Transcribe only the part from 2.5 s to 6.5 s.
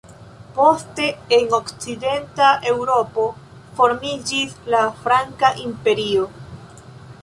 Eŭropo formiĝis la franka imperio.